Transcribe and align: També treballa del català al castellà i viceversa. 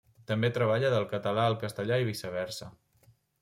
També 0.29 0.47
treballa 0.55 0.89
del 0.93 1.05
català 1.11 1.45
al 1.51 1.59
castellà 1.67 2.03
i 2.05 2.11
viceversa. 2.11 2.75